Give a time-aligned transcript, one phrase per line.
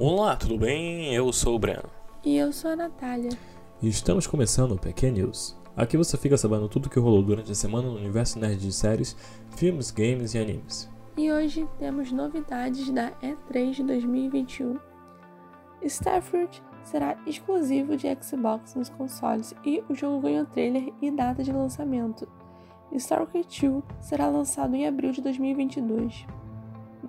[0.00, 1.12] Olá, tudo bem?
[1.12, 1.90] Eu sou o Breno.
[2.24, 3.32] E eu sou a Natália.
[3.82, 5.56] E estamos começando o PQ News.
[5.76, 8.72] Aqui você fica sabendo tudo o que rolou durante a semana no universo nerd de
[8.72, 9.16] séries,
[9.56, 10.88] filmes, games e animes.
[11.16, 14.78] E hoje temos novidades da E3 de 2021.
[15.82, 21.50] Starfield será exclusivo de Xbox nos consoles e o jogo ganhou trailer e data de
[21.50, 22.28] lançamento.
[22.92, 26.24] Stalker 2 será lançado em abril de 2022.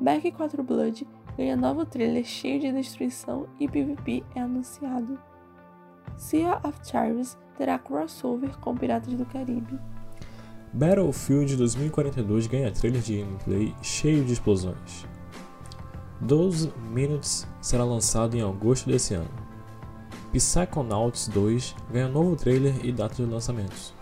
[0.02, 1.06] Back 4 Blood
[1.40, 5.18] ganha novo trailer cheio de destruição e PvP é anunciado.
[6.18, 9.80] Sea of Charms terá crossover com Piratas do Caribe.
[10.74, 15.08] Battlefield 2042 ganha trailer de gameplay cheio de explosões.
[16.20, 19.32] 12 Minutes será lançado em agosto desse ano.
[20.34, 23.94] Psychonauts 2 ganha novo trailer e data de lançamento.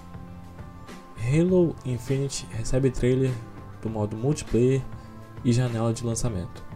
[1.20, 3.32] Halo Infinite recebe trailer
[3.80, 4.82] do modo multiplayer
[5.46, 6.67] e janela de lançamento.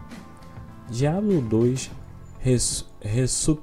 [0.92, 1.90] Diablo 2
[2.38, 3.62] Res Resu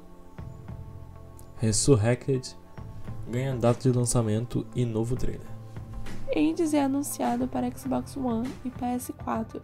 [1.58, 2.56] Resurrected
[3.30, 5.46] ganha data de lançamento e novo trailer.
[6.34, 9.62] Hades é anunciado para Xbox One e PS4.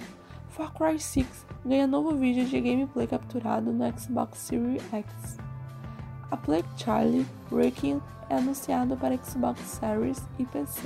[0.51, 1.27] Far Cry 6
[1.65, 5.37] ganha novo vídeo de gameplay capturado no Xbox Series X.
[6.31, 8.01] A Plague Charlie Requiem
[8.31, 10.83] é anunciado para Xbox Series e PC.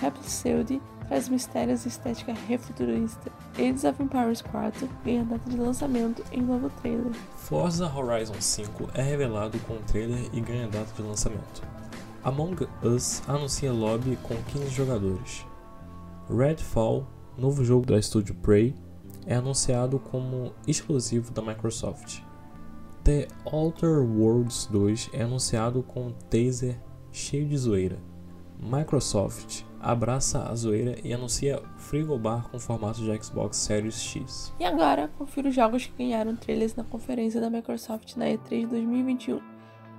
[0.00, 3.30] Rhapsody traz mistérios e estética refuturista.
[3.54, 7.12] Age of Empires 4 ganha data de lançamento em novo trailer.
[7.36, 11.62] Forza Horizon 5 é revelado com um trailer e ganha data de lançamento.
[12.24, 15.46] Among Us anuncia lobby com 15 jogadores.
[16.28, 17.06] Redfall,
[17.38, 18.74] novo jogo da estúdio Prey,
[19.26, 22.20] é anunciado como exclusivo da Microsoft.
[23.04, 26.76] The Outer Worlds 2 é anunciado com um taser
[27.12, 27.98] cheio de zoeira.
[28.58, 34.52] Microsoft abraça a zoeira e anuncia frigobar com formato de Xbox Series X.
[34.58, 39.40] E agora, confira os jogos que ganharam trailers na conferência da Microsoft na E3 2021.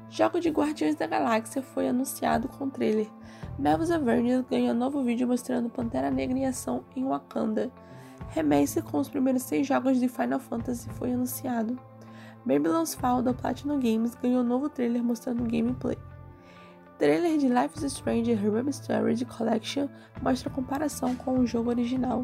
[0.10, 3.08] Jogo de Guardiões da Galáxia foi anunciado com trailer.
[3.60, 7.72] Marvel's Avengers ganhou novo vídeo mostrando Pantera Negra em ação em Wakanda.
[8.30, 11.78] Remake com os primeiros seis jogos de Final Fantasy foi anunciado.
[12.46, 15.98] Babylon's Fall da Platinum Games ganhou novo trailer mostrando gameplay.
[16.98, 19.88] Trailer de Life is Strange Remastered Collection
[20.20, 22.24] mostra comparação com o jogo original.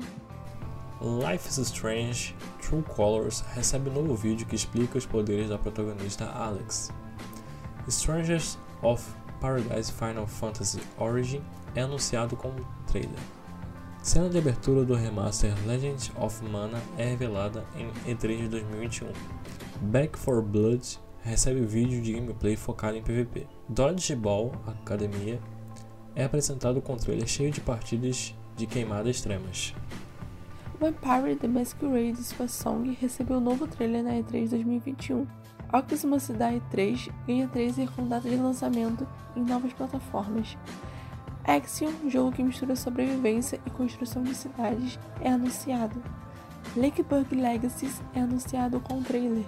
[1.00, 6.26] Life is Strange True Colors recebe um novo vídeo que explica os poderes da protagonista
[6.26, 6.92] Alex.
[7.88, 9.08] Strangers of
[9.40, 11.44] Paradise Final Fantasy Origin
[11.76, 12.56] é anunciado como
[12.88, 13.20] trailer.
[14.02, 19.08] Cena de abertura do remaster Legend of Mana é revelada em E3 de 2021.
[19.82, 23.48] Back 4 Blood recebe vídeo de gameplay focado em PvP.
[23.68, 25.40] Dodgeball Academia
[26.16, 29.74] é apresentado com trailer cheio de partidas de queimada extremas.
[30.80, 35.26] Vampire The Masquerade Song recebeu um novo trailer na E3 2021.
[35.72, 40.58] Oxymus da E3 ganha trailer com data de lançamento em novas plataformas.
[41.46, 46.02] Axiom, jogo que mistura sobrevivência e construção de cidades, é anunciado.
[46.76, 49.46] Lakebug Legacies é anunciado com trailer.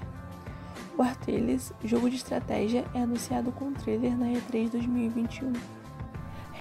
[1.04, 5.52] Tales, jogo de estratégia, é anunciado com trailer na E3 2021.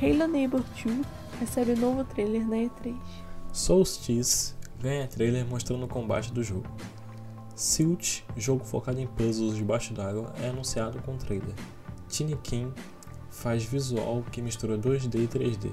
[0.00, 1.06] Halo Neighbor 2
[1.38, 2.96] recebe novo trailer na E3.
[3.52, 6.66] Solstice ganha trailer mostrando o combate do jogo.
[7.54, 11.54] Silt, jogo focado em puzzles debaixo d'água, é anunciado com trailer.
[12.08, 12.72] Tiny King
[13.30, 15.72] faz visual que mistura 2D e 3D.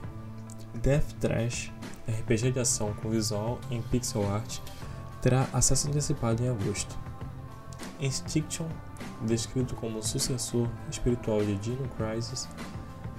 [0.82, 1.72] Death Trash,
[2.08, 4.60] RPG de ação com visual em pixel art,
[5.22, 7.11] terá acesso antecipado em agosto.
[8.02, 8.68] Instinction,
[9.26, 12.50] descrito como sucessor espiritual de Dino Crisis,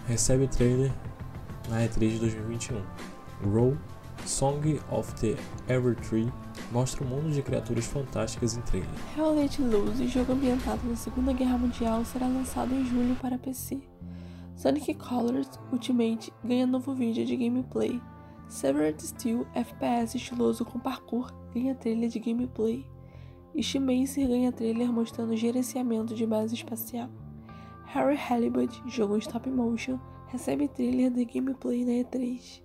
[0.06, 0.92] recebe trailer
[1.68, 2.82] na E3 de 2021.
[3.44, 3.76] Roll,
[4.26, 5.36] Song of the
[5.72, 6.32] Evertree,
[6.70, 8.88] mostra um mundo de criaturas fantásticas em trailer.
[9.16, 13.80] Hell Let Loose, jogo ambientado na Segunda Guerra Mundial, será lançado em julho para PC.
[14.56, 18.00] Sonic Colors Ultimate ganha novo vídeo de gameplay.
[18.48, 22.86] Severed Steel FPS estiloso com parkour ganha trailer de gameplay.
[23.54, 27.08] Ishmacer ganha trailer mostrando gerenciamento de base espacial.
[27.84, 32.62] Harry Halibut, jogo em stop motion, recebe trailer de gameplay na E3.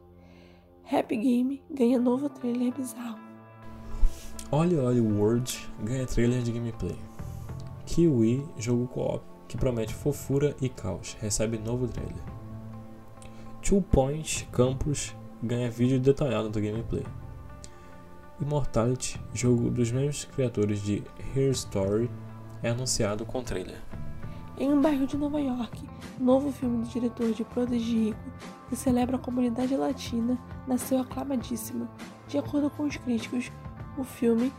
[0.90, 3.20] Happy Game ganha novo trailer bizarro.
[4.52, 6.96] Oli Oli World ganha trailer de gameplay.
[7.86, 12.24] Kiwi, jogo co-op que promete fofura e caos, recebe novo trailer.
[13.62, 17.04] Two Point Campus ganha vídeo detalhado do gameplay.
[18.40, 21.04] Immortality, jogo dos mesmos criadores de
[21.36, 22.10] Here Story,
[22.62, 23.82] é anunciado com trailer.
[24.60, 25.88] Em um bairro de Nova York,
[26.20, 28.20] novo filme do diretor de Prodigy Rico,
[28.70, 30.38] que celebra a comunidade latina,
[30.68, 31.90] nasceu aclamadíssima.
[32.28, 33.52] De acordo com os críticos,
[33.98, 34.54] o filme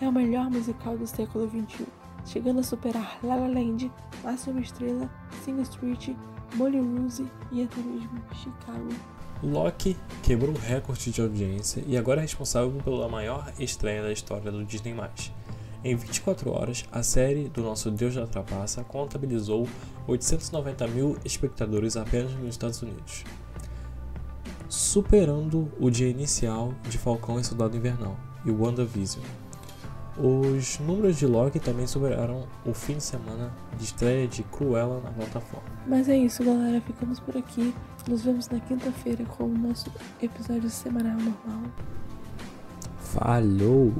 [0.00, 1.86] é o melhor musical do século XXI.
[2.24, 3.90] chegando a superar La La Land,
[4.22, 5.10] uma Estrela,
[5.42, 6.10] Sing Street,
[6.54, 8.88] Molly Rose e até mesmo Chicago.
[9.42, 14.52] Loki quebrou o recorde de audiência e agora é responsável pela maior estreia da história
[14.52, 14.94] do Disney+.
[15.84, 19.66] Em 24 horas, a série do Nosso Deus da Trapaça contabilizou
[20.06, 23.24] 890 mil espectadores apenas nos Estados Unidos,
[24.68, 29.24] superando o dia inicial de Falcão e Soldado Invernal e WandaVision.
[30.16, 35.10] Os números de Loki também superaram o fim de semana de estreia de Cruella na
[35.10, 35.66] plataforma.
[35.86, 36.80] Mas é isso, galera.
[36.82, 37.74] Ficamos por aqui.
[38.06, 41.62] Nos vemos na quinta-feira com o nosso episódio semanal normal.
[42.98, 43.92] Falhou!